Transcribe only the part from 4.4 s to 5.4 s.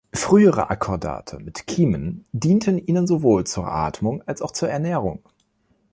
auch zur Ernährung.